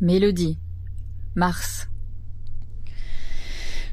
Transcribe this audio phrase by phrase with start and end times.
[0.00, 0.56] Mélodie.
[1.34, 1.88] Mars.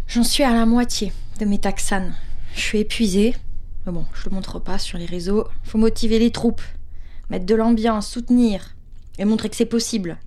[0.08, 2.13] J'en suis à la moitié de mes taxanes.
[2.54, 3.35] Je suis épuisée.
[3.85, 5.48] Mais bon, je le montre pas sur les réseaux.
[5.64, 6.62] Faut motiver les troupes,
[7.32, 8.76] mettre de l'ambiance, soutenir
[9.18, 10.20] et montrer que c'est possible.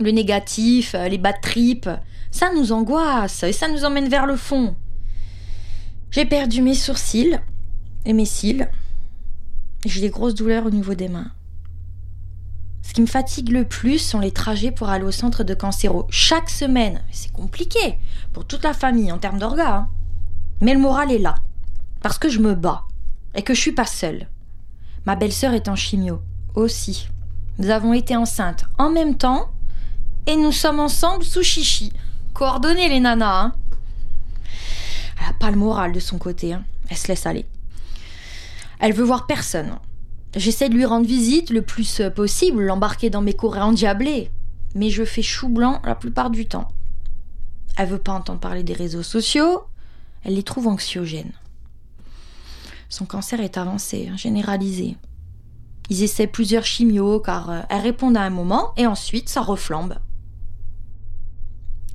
[0.00, 1.90] Le négatif, euh, les bad trips,
[2.30, 4.76] ça nous angoisse et ça nous emmène vers le fond.
[6.10, 7.38] J'ai perdu mes sourcils
[8.06, 8.70] et mes cils.
[9.84, 11.32] J'ai des grosses douleurs au niveau des mains.
[12.82, 16.06] Ce qui me fatigue le plus sont les trajets pour aller au centre de cancéro.
[16.10, 17.02] Chaque semaine.
[17.10, 17.98] C'est compliqué
[18.32, 19.76] pour toute la famille en termes d'orgas.
[19.76, 19.88] Hein.
[20.60, 21.34] Mais le moral est là.
[22.00, 22.84] Parce que je me bats.
[23.34, 24.28] Et que je suis pas seule.
[25.06, 26.22] Ma belle-sœur est en chimio.
[26.54, 27.08] Aussi.
[27.58, 29.50] Nous avons été enceintes en même temps.
[30.26, 31.92] Et nous sommes ensemble sous chichi.
[32.34, 33.42] Coordonnées les nanas.
[33.42, 33.54] Hein.
[35.20, 36.52] Elle a pas le moral de son côté.
[36.52, 36.64] Hein.
[36.88, 37.46] Elle se laisse aller.
[38.80, 39.78] Elle veut voir personne.
[40.36, 44.30] J'essaie de lui rendre visite le plus possible, l'embarquer dans mes courriers endiablés.
[44.74, 46.68] Mais je fais chou blanc la plupart du temps.
[47.76, 49.64] Elle veut pas entendre parler des réseaux sociaux.
[50.24, 51.32] Elle les trouve anxiogènes.
[52.88, 54.96] Son cancer est avancé, généralisé.
[55.90, 59.98] Ils essaient plusieurs chimios car euh, elles répondent à un moment et ensuite ça reflambe.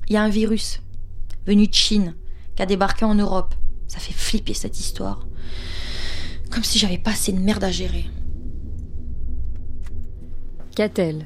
[0.08, 0.80] Il y a un virus
[1.46, 2.14] venu de Chine
[2.56, 3.54] qui a débarqué en Europe.
[3.86, 5.26] Ça fait flipper cette histoire.
[6.50, 8.06] Comme si j'avais pas assez de merde à gérer.
[10.74, 11.24] Qu'a-t-elle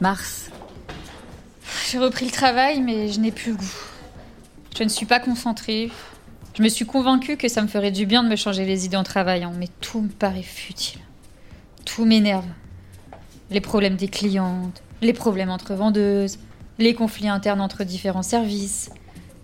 [0.00, 0.50] Mars.
[1.88, 3.78] J'ai repris le travail, mais je n'ai plus le goût.
[4.76, 5.92] Je ne suis pas concentrée.
[6.56, 8.96] Je me suis convaincue que ça me ferait du bien de me changer les idées
[8.96, 11.00] en travaillant, mais tout me paraît futile.
[11.84, 12.46] Tout m'énerve.
[13.50, 16.38] Les problèmes des clientes, les problèmes entre vendeuses,
[16.78, 18.90] les conflits internes entre différents services,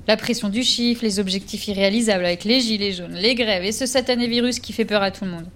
[0.08, 3.86] la pression du chiffre, les objectifs irréalisables avec les gilets jaunes, les grèves et ce
[3.86, 5.46] satané virus qui fait peur à tout le monde.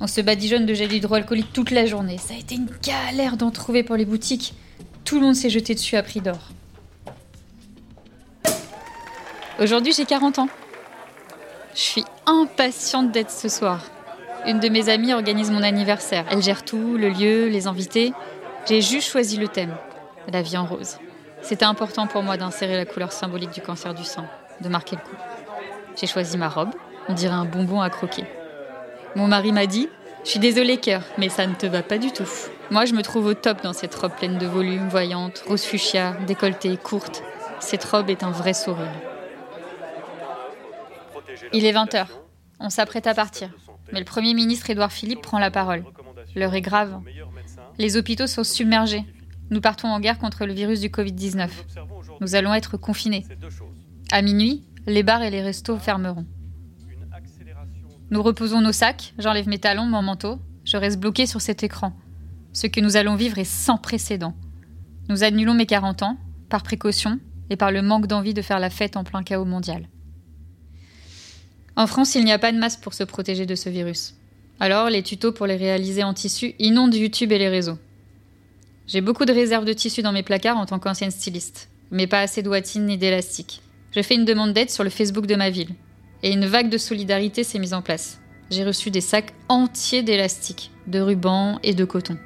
[0.00, 2.18] On se badigeonne de gel hydroalcoolique toute la journée.
[2.18, 4.54] Ça a été une galère d'en trouver pour les boutiques.
[5.04, 6.38] Tout le monde s'est jeté dessus à prix d'or.
[9.58, 10.48] Aujourd'hui, j'ai 40 ans.
[11.74, 13.84] Je suis impatiente d'être ce soir.
[14.46, 16.26] Une de mes amies organise mon anniversaire.
[16.30, 18.12] Elle gère tout, le lieu, les invités.
[18.68, 19.74] J'ai juste choisi le thème,
[20.30, 20.98] la vie en rose.
[21.40, 24.26] C'était important pour moi d'insérer la couleur symbolique du cancer du sang,
[24.60, 25.16] de marquer le coup.
[25.98, 26.70] J'ai choisi ma robe,
[27.08, 28.24] on dirait un bonbon à croquer.
[29.14, 29.88] Mon mari m'a dit
[30.24, 32.28] Je suis désolée, cœur, mais ça ne te va pas du tout.
[32.70, 36.16] Moi, je me trouve au top dans cette robe pleine de volume, voyante, rose fuchsia,
[36.26, 37.22] décolletée, courte.
[37.60, 38.92] Cette robe est un vrai sourire.
[41.52, 42.06] Il est 20h.
[42.58, 43.50] On s'apprête à partir.
[43.92, 45.84] Mais le Premier ministre Édouard Philippe prend la parole.
[46.34, 47.00] L'heure est grave.
[47.78, 49.04] Les hôpitaux sont submergés.
[49.50, 51.48] Nous partons en guerre contre le virus du Covid-19.
[52.20, 53.24] Nous allons être confinés.
[54.10, 56.26] À minuit, les bars et les restos fermeront.
[58.10, 61.92] Nous reposons nos sacs, j'enlève mes talons, mon manteau, je reste bloqué sur cet écran.
[62.52, 64.34] Ce que nous allons vivre est sans précédent.
[65.08, 66.16] Nous annulons mes 40 ans,
[66.48, 67.18] par précaution
[67.50, 69.88] et par le manque d'envie de faire la fête en plein chaos mondial.
[71.74, 74.14] En France, il n'y a pas de masque pour se protéger de ce virus.
[74.60, 77.78] Alors, les tutos pour les réaliser en tissu inondent YouTube et les réseaux.
[78.86, 82.20] J'ai beaucoup de réserves de tissu dans mes placards en tant qu'ancienne styliste, mais pas
[82.20, 83.62] assez de watines ni d'élastique.
[83.90, 85.74] Je fais une demande d'aide sur le Facebook de ma ville
[86.22, 88.20] et une vague de solidarité s'est mise en place.
[88.50, 92.16] J'ai reçu des sacs entiers d'élastique, de ruban et de coton.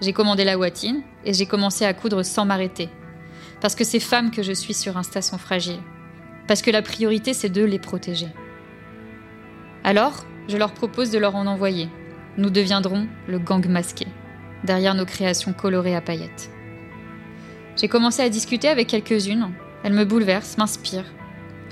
[0.00, 2.88] J'ai commandé la watine et j'ai commencé à coudre sans m'arrêter.
[3.60, 5.80] Parce que ces femmes que je suis sur Insta sont fragiles.
[6.46, 8.28] Parce que la priorité, c'est de les protéger.
[9.82, 11.88] Alors, je leur propose de leur en envoyer.
[12.36, 14.06] Nous deviendrons le gang masqué,
[14.62, 16.50] derrière nos créations colorées à paillettes.
[17.76, 19.50] J'ai commencé à discuter avec quelques-unes.
[19.82, 21.12] Elles me bouleversent, m'inspirent,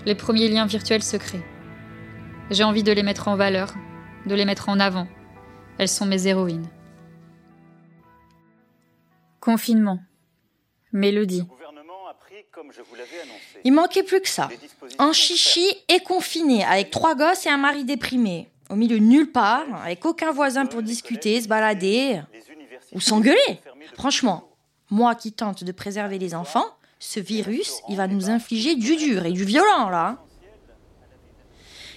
[0.06, 1.44] les premiers liens virtuels se créent.
[2.50, 3.74] J'ai envie de les mettre en valeur,
[4.24, 5.08] de les mettre en avant.
[5.78, 6.68] Elles sont mes héroïnes.
[9.40, 9.98] Confinement.
[10.92, 11.42] Mélodie.
[13.64, 14.48] Il manquait plus que ça.
[14.98, 18.48] Un chichi et confiné, avec trois gosses et un mari déprimé.
[18.70, 22.20] Au milieu de nulle part, avec aucun voisin pour discuter, se balader
[22.92, 23.60] ou s'engueuler.
[23.94, 24.48] Franchement,
[24.88, 29.26] moi qui tente de préserver les enfants, ce virus, il va nous infliger du dur
[29.26, 30.18] et du violent, là.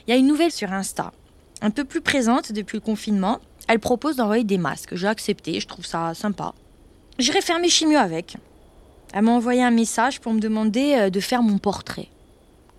[0.06, 1.13] Il y a une nouvelle sur Insta,
[1.62, 3.40] un peu plus présente depuis le confinement.
[3.68, 4.96] Elle propose d'envoyer des masques.
[4.96, 6.54] J'ai accepté, je trouve ça sympa.
[7.19, 8.38] J'irai faire mes chimios avec.
[9.13, 12.10] Elle m'a envoyé un message pour me demander euh, de faire mon portrait.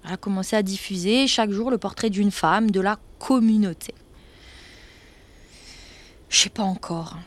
[0.05, 3.95] Elle a commencé à diffuser chaque jour le portrait d'une femme de la communauté.
[6.29, 7.19] Je sais pas encore.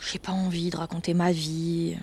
[0.00, 1.96] J'ai pas envie de raconter ma vie.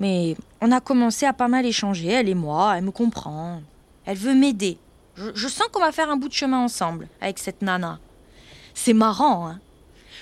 [0.00, 3.60] Mais on a commencé à pas mal échanger, elle et moi, elle me comprend.
[4.04, 4.78] Elle veut m'aider.
[5.16, 7.98] Je, sens qu'on va faire un bout de chemin ensemble avec cette nana.
[8.74, 9.60] C'est marrant, hein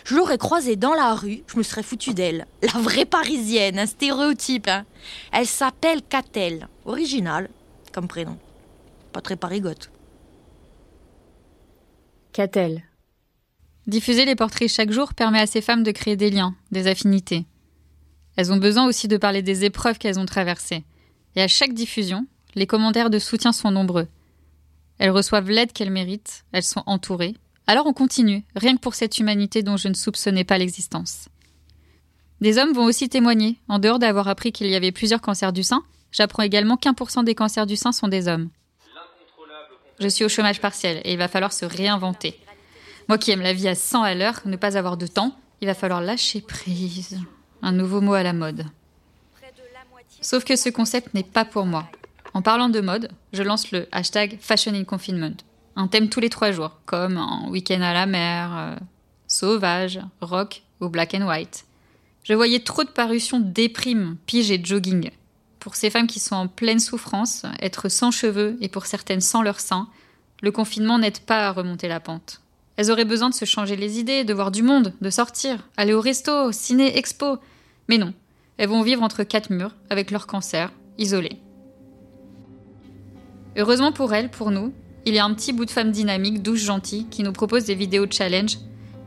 [0.05, 2.47] Je l'aurais croisée dans la rue, je me serais foutu d'elle.
[2.62, 4.69] La vraie parisienne, un stéréotype.
[4.69, 4.85] Hein.
[5.32, 6.69] Elle s'appelle Catel.
[6.85, 7.50] Original,
[7.93, 8.38] comme prénom.
[9.12, 9.91] Pas très parigote.
[12.32, 12.85] Catel.
[13.88, 17.47] Diffuser les portraits chaque jour permet à ces femmes de créer des liens, des affinités.
[18.36, 20.84] Elles ont besoin aussi de parler des épreuves qu'elles ont traversées.
[21.36, 24.08] Et à chaque diffusion, les commentaires de soutien sont nombreux.
[24.98, 27.34] Elles reçoivent l'aide qu'elles méritent, elles sont entourées.
[27.66, 31.28] Alors on continue, rien que pour cette humanité dont je ne soupçonnais pas l'existence.
[32.40, 33.58] Des hommes vont aussi témoigner.
[33.69, 35.82] En dehors d'avoir appris qu'il y avait plusieurs cancers du sein,
[36.12, 38.50] j'apprends également qu'un pour cent des cancers du sein sont des hommes.
[40.00, 42.38] Je suis au chômage partiel et il va falloir se réinventer.
[43.08, 45.66] Moi qui aime la vie à 100 à l'heure, ne pas avoir de temps, il
[45.66, 47.19] va falloir lâcher prise.
[47.64, 48.66] Un nouveau mot à la mode.
[50.20, 51.88] Sauf que ce concept n'est pas pour moi.
[52.34, 55.32] En parlant de mode, je lance le hashtag Fashion in Confinement.
[55.75, 58.76] Un thème tous les trois jours, comme un week-end à la mer, euh,
[59.28, 61.64] sauvage, rock ou black and white.
[62.22, 65.10] Je voyais trop de parutions déprime, pige et jogging.
[65.58, 69.40] Pour ces femmes qui sont en pleine souffrance, être sans cheveux et pour certaines sans
[69.40, 69.88] leur sein,
[70.43, 72.43] le confinement n'aide pas à remonter la pente.
[72.76, 75.94] Elles auraient besoin de se changer les idées, de voir du monde, de sortir, aller
[75.94, 77.38] au resto, ciné, expo.
[77.88, 78.12] Mais non,
[78.56, 81.38] elles vont vivre entre quatre murs, avec leur cancer, isolées.
[83.56, 84.72] Heureusement pour elles, pour nous,
[85.06, 87.75] il y a un petit bout de femme dynamique, douce, gentille, qui nous propose des
[87.75, 88.58] vidéos challenge,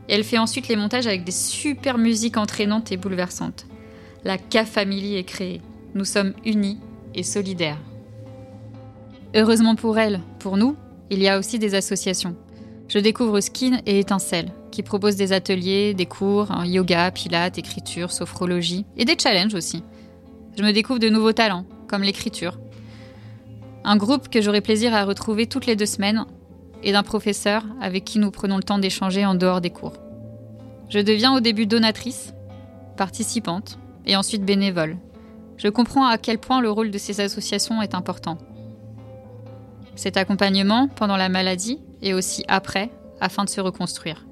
[0.08, 3.66] et elle fait ensuite les montages avec des super musiques entraînantes et bouleversantes.
[4.24, 5.60] La K-Family est créée.
[5.94, 6.78] Nous sommes unis
[7.14, 7.80] et solidaires.
[9.34, 10.76] Heureusement pour elles, pour nous,
[11.10, 12.36] il y a aussi des associations.
[12.88, 18.86] Je découvre Skin et Étincelle, qui proposent des ateliers, des cours, yoga, pilates, écriture, sophrologie,
[18.96, 19.84] et des challenges aussi.
[20.56, 22.58] Je me découvre de nouveaux talents, comme l'écriture.
[23.84, 26.24] Un groupe que j'aurai plaisir à retrouver toutes les deux semaines,
[26.82, 29.94] et d'un professeur avec qui nous prenons le temps d'échanger en dehors des cours.
[30.88, 32.32] Je deviens au début donatrice,
[32.96, 34.96] participante, et ensuite bénévole.
[35.58, 38.38] Je comprends à quel point le rôle de ces associations est important.
[39.94, 42.90] Cet accompagnement pendant la maladie et aussi après,
[43.20, 44.26] afin de se reconstruire.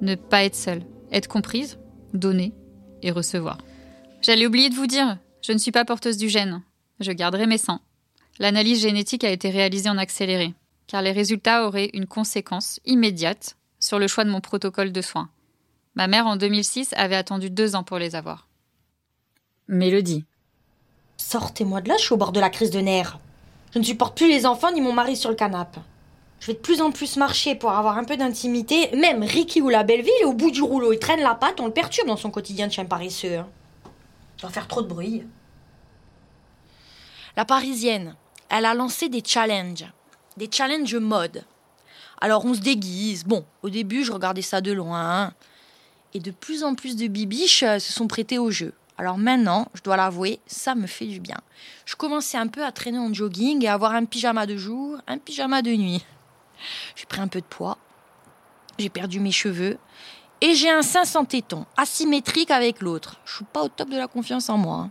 [0.00, 0.82] Ne pas être seule,
[1.12, 1.78] être comprise,
[2.12, 2.52] donner
[3.02, 3.58] et recevoir.
[4.22, 6.62] J'allais oublier de vous dire, je ne suis pas porteuse du gène.
[7.00, 7.80] Je garderai mes seins.
[8.38, 10.54] L'analyse génétique a été réalisée en accéléré,
[10.86, 15.28] car les résultats auraient une conséquence immédiate sur le choix de mon protocole de soins.
[15.94, 18.48] Ma mère, en 2006, avait attendu deux ans pour les avoir.
[19.68, 20.24] Mélodie.
[21.16, 23.18] Sortez-moi de là, je suis au bord de la crise de nerfs.
[23.72, 25.80] Je ne supporte plus les enfants ni mon mari sur le canapé.
[26.44, 28.94] Je vais de plus en plus marcher pour avoir un peu d'intimité.
[28.94, 30.92] Même Ricky ou la Belleville est au bout du rouleau.
[30.92, 33.38] Il traîne la patte, on le perturbe dans son quotidien de chien paresseux.
[33.38, 33.48] Hein.
[34.36, 35.22] Il va faire trop de bruit.
[37.34, 38.14] La parisienne,
[38.50, 39.86] elle a lancé des challenges.
[40.36, 41.46] Des challenges mode.
[42.20, 43.24] Alors on se déguise.
[43.24, 45.32] Bon, au début, je regardais ça de loin.
[46.12, 48.74] Et de plus en plus de bibiches euh, se sont prêtées au jeu.
[48.98, 51.38] Alors maintenant, je dois l'avouer, ça me fait du bien.
[51.86, 54.98] Je commençais un peu à traîner en jogging et à avoir un pyjama de jour,
[55.06, 56.04] un pyjama de nuit.
[56.96, 57.78] J'ai pris un peu de poids,
[58.78, 59.78] j'ai perdu mes cheveux
[60.40, 63.16] et j'ai un sein sans téton, asymétrique avec l'autre.
[63.24, 64.76] Je suis pas au top de la confiance en moi.
[64.76, 64.90] Hein.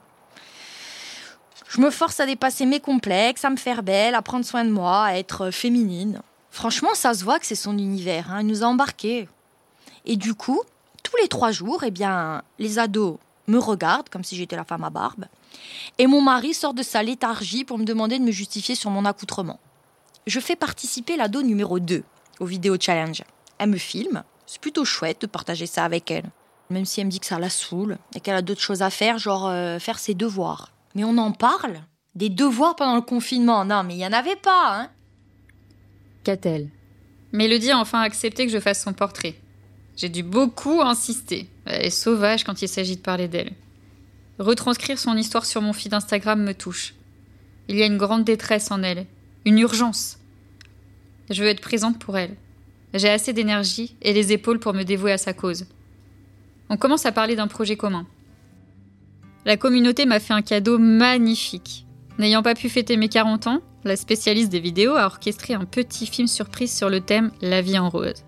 [1.70, 4.70] Je me force à dépasser mes complexes, à me faire belle, à prendre soin de
[4.70, 6.22] moi, à être féminine.
[6.52, 8.32] Franchement, ça se voit que c'est son univers.
[8.32, 8.42] Hein.
[8.42, 9.28] Il nous a embarqués.
[10.06, 10.62] Et du coup,
[11.02, 13.18] tous les trois jours, eh bien, les ados
[13.48, 15.26] me regardent comme si j'étais la femme à barbe.
[15.98, 19.06] Et mon mari sort de sa léthargie pour me demander de me justifier sur mon
[19.06, 19.60] accoutrement
[20.28, 22.04] je fais participer l'ado numéro 2
[22.40, 23.24] au vidéo challenge.
[23.58, 26.30] Elle me filme, c'est plutôt chouette de partager ça avec elle.
[26.70, 28.90] Même si elle me dit que ça la saoule et qu'elle a d'autres choses à
[28.90, 30.72] faire, genre euh, faire ses devoirs.
[30.96, 31.82] Mais on en parle?
[32.16, 33.66] Des devoirs pendant le confinement?
[33.66, 34.90] Non, mais il n'y en avait pas, hein
[36.24, 36.70] Qu'a-t-elle
[37.32, 39.36] Mélodie a enfin accepté que je fasse son portrait.
[39.98, 41.50] J'ai dû beaucoup insister.
[41.66, 43.54] Elle est sauvage quand il s'agit de parler d'elle.
[44.40, 46.96] Retranscrire son histoire sur mon feed Instagram me touche.
[47.68, 49.06] Il y a une grande détresse en elle,
[49.46, 50.20] une urgence.
[51.30, 52.36] Je veux être présente pour elle.
[52.94, 55.66] J'ai assez d'énergie et les épaules pour me dévouer à sa cause.
[56.70, 58.06] On commence à parler d'un projet commun.
[59.46, 61.86] La communauté m'a fait un cadeau magnifique.
[62.20, 66.06] N'ayant pas pu fêter mes 40 ans, la spécialiste des vidéos a orchestré un petit
[66.06, 68.24] film surprise sur le thème La vie en rose.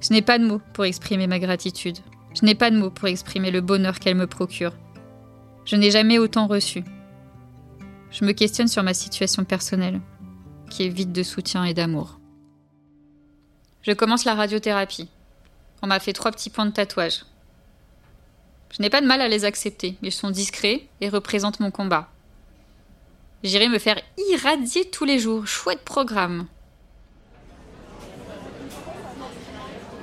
[0.00, 1.98] Je n'ai pas de mots pour exprimer ma gratitude.
[2.34, 4.72] Je n'ai pas de mots pour exprimer le bonheur qu'elle me procure.
[5.66, 6.84] Je n'ai jamais autant reçu
[8.14, 10.00] je me questionne sur ma situation personnelle,
[10.70, 12.20] qui est vide de soutien et d'amour.
[13.82, 15.08] Je commence la radiothérapie.
[15.82, 17.24] On m'a fait trois petits points de tatouage.
[18.70, 22.08] Je n'ai pas de mal à les accepter, ils sont discrets et représentent mon combat.
[23.42, 26.46] J'irai me faire irradier tous les jours, chouette programme.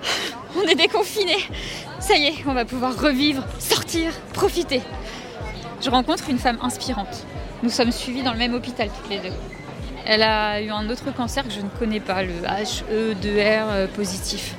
[0.58, 1.48] On est déconfinés.
[2.02, 4.82] Ça y est, on va pouvoir revivre, sortir, profiter.
[5.82, 7.26] Je rencontre une femme inspirante.
[7.64, 9.36] Nous sommes suivis dans le même hôpital toutes les deux.
[10.06, 14.56] Elle a eu un autre cancer que je ne connais pas, le HE2R euh, positif.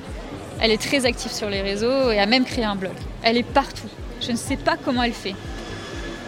[0.60, 2.92] Elle est très active sur les réseaux et a même créé un blog.
[3.24, 3.88] Elle est partout.
[4.20, 5.34] Je ne sais pas comment elle fait.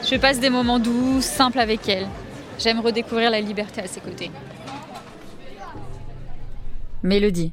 [0.03, 2.09] Je passe des moments doux, simples avec elle.
[2.59, 4.33] J'aime redécouvrir la liberté à ses côtés.
[7.05, 7.53] Mélodie.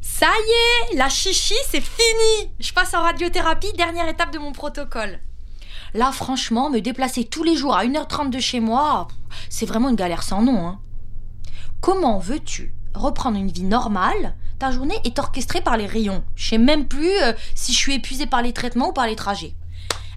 [0.00, 4.50] Ça y est, la chichi, c'est fini Je passe en radiothérapie, dernière étape de mon
[4.50, 5.20] protocole.
[5.94, 9.08] Là, franchement, me déplacer tous les jours à 1h30 de chez moi,
[9.48, 10.66] c'est vraiment une galère sans nom.
[10.66, 10.80] Hein.
[11.80, 16.24] Comment veux-tu reprendre une vie normale Ta journée est orchestrée par les rayons?
[16.34, 19.16] Je sais même plus euh, si je suis épuisée par les traitements ou par les
[19.16, 19.54] trajets.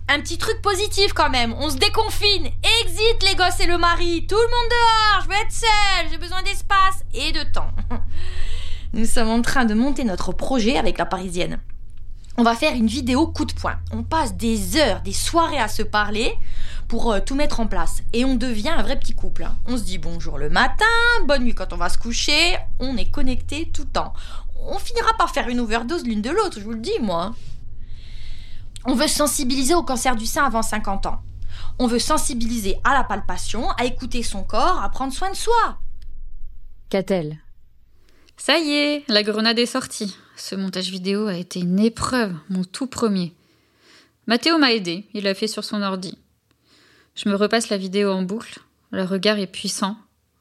[0.09, 2.49] Un petit truc positif quand même, on se déconfine.
[2.81, 4.25] Exit les gosses et le mari.
[4.27, 7.71] Tout le monde dehors, je veux être seule, j'ai besoin d'espace et de temps.
[8.93, 11.61] Nous sommes en train de monter notre projet avec la parisienne.
[12.41, 13.77] On va faire une vidéo coup de poing.
[13.91, 16.33] On passe des heures, des soirées à se parler
[16.87, 18.01] pour euh, tout mettre en place.
[18.13, 19.43] Et on devient un vrai petit couple.
[19.43, 19.55] Hein.
[19.67, 20.85] On se dit bonjour le matin,
[21.27, 22.57] bonne nuit quand on va se coucher.
[22.79, 24.13] On est connectés tout le temps.
[24.55, 27.35] On finira par faire une overdose l'une de l'autre, je vous le dis, moi.
[28.85, 31.21] On veut sensibiliser au cancer du sein avant 50 ans.
[31.77, 35.77] On veut sensibiliser à la palpation, à écouter son corps, à prendre soin de soi.
[36.89, 37.37] Qu'a-t-elle
[38.35, 40.17] Ça y est, la grenade est sortie.
[40.43, 43.31] Ce montage vidéo a été une épreuve, mon tout premier.
[44.25, 46.17] Mathéo m'a aidé, il l'a fait sur son ordi.
[47.13, 48.59] Je me repasse la vidéo en boucle,
[48.91, 49.97] leur regard est puissant,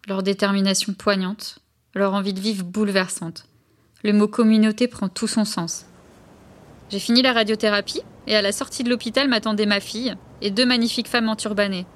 [0.09, 1.59] leur détermination poignante,
[1.95, 3.45] leur envie de vivre bouleversante.
[4.03, 5.85] Le mot communauté prend tout son sens.
[6.89, 10.67] J'ai fini la radiothérapie et à la sortie de l'hôpital m'attendait ma fille et deux
[10.67, 11.87] magnifiques femmes enturbanées,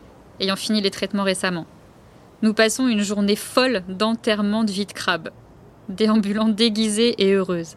[0.40, 1.66] ayant fini les traitements récemment.
[2.42, 5.30] Nous passons une journée folle d'enterrement de vie de crabe,
[5.88, 7.76] déambulant déguisée et heureuse.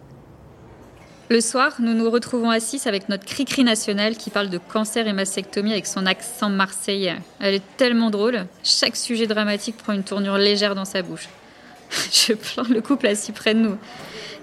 [1.29, 5.13] Le soir, nous nous retrouvons assis avec notre cri-cri national qui parle de cancer et
[5.13, 7.17] mastectomie avec son accent marseillais.
[7.41, 11.27] Elle est tellement drôle, chaque sujet dramatique prend une tournure légère dans sa bouche.
[12.13, 13.77] Je plains le couple assis près de nous.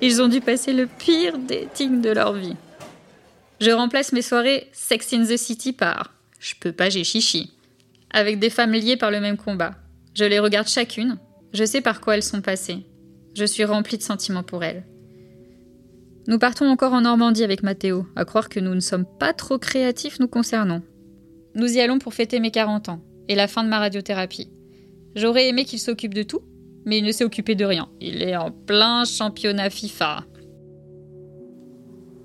[0.03, 2.57] Ils ont dû passer le pire dating de leur vie.
[3.61, 7.55] Je remplace mes soirées Sex in the City par Je peux pas, j'ai chichi.
[8.11, 9.73] Avec des femmes liées par le même combat.
[10.15, 11.17] Je les regarde chacune,
[11.55, 12.85] je sais par quoi elles sont passées.
[13.35, 14.85] Je suis remplie de sentiments pour elles.
[16.27, 19.59] Nous partons encore en Normandie avec Mathéo, à croire que nous ne sommes pas trop
[19.59, 20.81] créatifs nous concernant.
[21.55, 24.51] Nous y allons pour fêter mes 40 ans et la fin de ma radiothérapie.
[25.15, 26.41] J'aurais aimé qu'il s'occupe de tout,
[26.87, 27.91] mais il ne s'est occupé de rien.
[28.01, 30.25] Il est en plein championnat FIFA.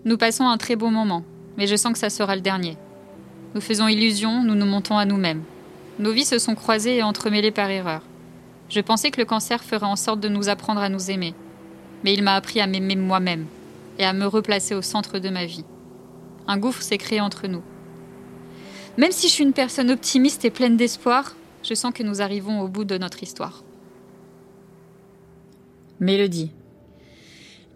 [0.06, 1.26] Nous passons un très beau moment,
[1.58, 2.78] mais je sens que ça sera le dernier.
[3.54, 5.44] Nous faisons illusion, nous nous montons à nous-mêmes.
[6.00, 8.04] Nos vies se sont croisées et entremêlées par erreur.
[8.70, 11.34] Je pensais que le cancer ferait en sorte de nous apprendre à nous aimer,
[12.06, 13.46] mais il m'a appris à m'aimer moi-même
[14.00, 15.66] et à me replacer au centre de ma vie.
[16.48, 17.62] Un gouffre s'est créé entre nous.
[18.98, 22.62] Même si je suis une personne optimiste et pleine d'espoir, je sens que nous arrivons
[22.62, 23.64] au bout de notre histoire.
[26.00, 26.52] Mélodie.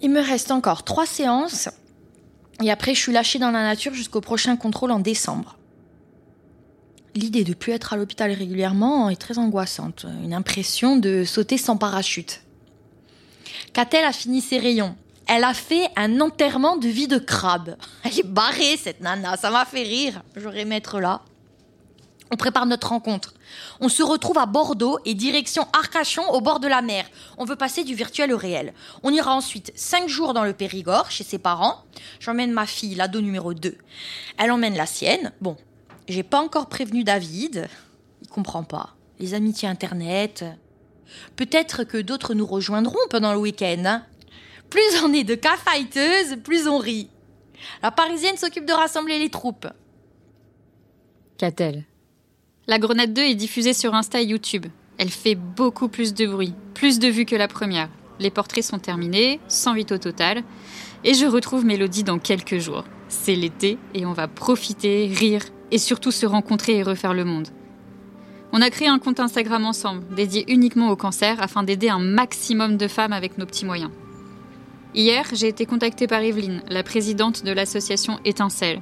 [0.01, 1.69] Il me reste encore trois séances
[2.61, 5.57] et après je suis lâchée dans la nature jusqu'au prochain contrôle en décembre.
[7.15, 10.05] L'idée de ne plus être à l'hôpital régulièrement est très angoissante.
[10.23, 12.41] Une impression de sauter sans parachute.
[13.73, 14.95] Catel a fini ses rayons
[15.27, 17.77] elle a fait un enterrement de vie de crabe.
[18.03, 19.37] Elle est barrée, cette nana.
[19.37, 20.21] Ça m'a fait rire.
[20.35, 21.21] J'aurais mettre là.
[22.31, 23.35] On prépare notre rencontre.
[23.79, 27.05] On se retrouve à Bordeaux et direction Arcachon au bord de la mer.
[27.37, 28.73] On veut passer du virtuel au réel.
[29.03, 31.83] On ira ensuite cinq jours dans le Périgord chez ses parents.
[32.19, 33.77] J'emmène ma fille, l'ado numéro 2.
[34.37, 35.31] Elle emmène la sienne.
[35.41, 35.57] Bon,
[36.07, 37.69] j'ai pas encore prévenu David.
[38.23, 38.95] Il comprend pas.
[39.19, 40.43] Les amitiés internet.
[41.35, 44.01] Peut-être que d'autres nous rejoindront pendant le week-end.
[44.73, 47.07] Plus on est de cas fighteuses, plus on rit.
[47.83, 49.67] La Parisienne s'occupe de rassembler les troupes.
[51.37, 51.83] Qu'a-t-elle?
[52.65, 54.65] La Grenade 2 est diffusée sur Insta et YouTube.
[54.97, 57.87] Elle fait beaucoup plus de bruit, plus de vues que la première.
[58.19, 60.43] Les portraits sont terminés, 108 au total.
[61.03, 62.85] Et je retrouve Mélodie dans quelques jours.
[63.09, 67.49] C'est l'été et on va profiter, rire et surtout se rencontrer et refaire le monde.
[68.51, 72.77] On a créé un compte Instagram ensemble, dédié uniquement au cancer, afin d'aider un maximum
[72.77, 73.91] de femmes avec nos petits moyens.
[74.95, 78.79] Hier, j'ai été contactée par Evelyne, la présidente de l'association Étincelle.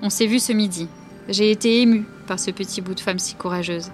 [0.00, 0.88] On s'est vu ce midi.
[1.28, 3.90] J'ai été émue par ce petit bout de femme si courageuse.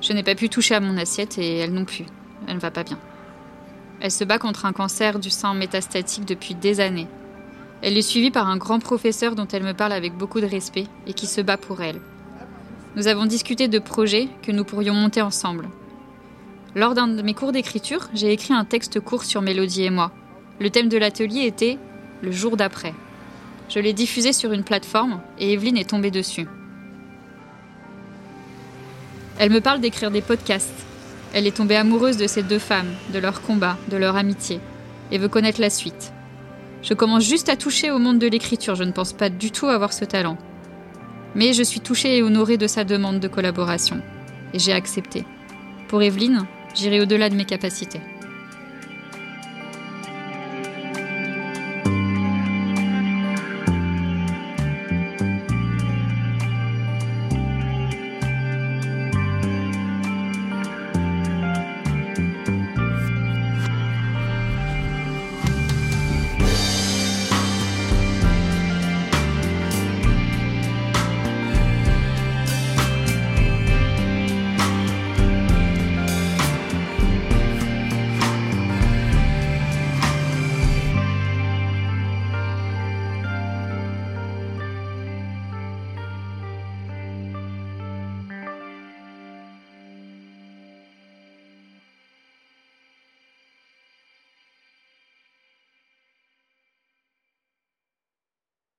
[0.00, 2.06] Je n'ai pas pu toucher à mon assiette et elle non plus.
[2.48, 2.98] Elle ne va pas bien.
[4.00, 7.08] Elle se bat contre un cancer du sein métastatique depuis des années.
[7.82, 10.86] Elle est suivie par un grand professeur dont elle me parle avec beaucoup de respect
[11.06, 12.00] et qui se bat pour elle.
[12.96, 15.68] Nous avons discuté de projets que nous pourrions monter ensemble.
[16.74, 20.12] Lors d'un de mes cours d'écriture, j'ai écrit un texte court sur Mélodie et moi,
[20.60, 21.78] le thème de l'atelier était
[22.22, 22.94] le jour d'après.
[23.68, 26.46] Je l'ai diffusé sur une plateforme et Evelyne est tombée dessus.
[29.38, 30.86] Elle me parle d'écrire des podcasts.
[31.34, 34.60] Elle est tombée amoureuse de ces deux femmes, de leur combat, de leur amitié,
[35.10, 36.12] et veut connaître la suite.
[36.82, 39.66] Je commence juste à toucher au monde de l'écriture, je ne pense pas du tout
[39.66, 40.38] avoir ce talent.
[41.34, 44.00] Mais je suis touchée et honorée de sa demande de collaboration,
[44.54, 45.26] et j'ai accepté.
[45.88, 48.00] Pour Evelyne, j'irai au-delà de mes capacités.